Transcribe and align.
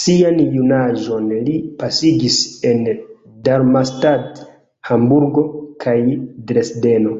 Sian 0.00 0.42
junaĝon 0.56 1.30
li 1.46 1.54
pasigis 1.78 2.36
en 2.72 2.84
Darmstadt, 3.48 4.44
Hamburgo 4.90 5.46
kaj 5.88 5.96
Dresdeno. 6.52 7.18